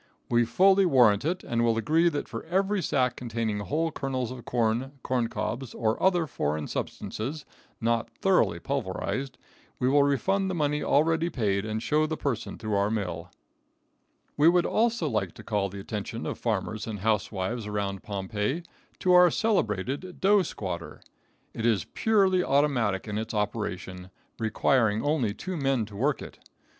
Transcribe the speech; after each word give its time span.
We 0.31 0.45
fully 0.45 0.83
warrant 0.87 1.23
it, 1.25 1.43
and 1.43 1.63
will 1.63 1.77
agree 1.77 2.09
that 2.09 2.27
for 2.27 2.41
every 2.45 2.81
sack 2.81 3.15
containing 3.15 3.59
whole 3.59 3.91
kernels 3.91 4.31
of 4.31 4.45
corn, 4.45 4.93
corncobs, 5.03 5.75
or 5.75 6.01
other 6.01 6.25
foreign 6.25 6.65
substances, 6.67 7.45
not 7.79 8.09
thoroughly 8.09 8.57
pulverized, 8.59 9.37
we 9.77 9.87
will 9.87 10.01
refund 10.01 10.49
the 10.49 10.55
money 10.55 10.81
already 10.81 11.29
paid, 11.29 11.65
and 11.65 11.83
show 11.83 12.07
the 12.07 12.17
person 12.17 12.57
through 12.57 12.73
our 12.73 12.89
mill. 12.89 13.29
[Illustration: 14.39 14.39
ANCIENT 14.39 14.39
ROMAN 14.39 14.39
MILLER.] 14.39 14.49
We 14.49 14.53
would 14.55 14.65
also 14.65 15.07
like 15.07 15.33
to 15.35 15.43
call 15.43 15.69
the 15.69 15.79
attention 15.79 16.25
of 16.25 16.39
farmers 16.39 16.87
and 16.87 17.01
housewives 17.01 17.67
around 17.67 18.01
Pompeii 18.01 18.63
to 19.01 19.13
our 19.13 19.29
celebrated 19.29 20.19
Dough 20.19 20.41
Squatter. 20.41 21.01
It 21.53 21.63
is 21.63 21.85
purely 21.93 22.43
automatic 22.43 23.07
in 23.07 23.19
its 23.19 23.35
operation, 23.35 24.09
requiring 24.39 25.03
only 25.03 25.35
two 25.35 25.55
men 25.57 25.85
to 25.85 25.95
work 25.95 26.23
it. 26.23 26.39